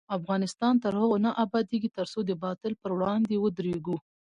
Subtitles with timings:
[0.17, 3.97] افغانستان تر هغو نه ابادیږي، ترڅو د باطل پر وړاندې ودریږو.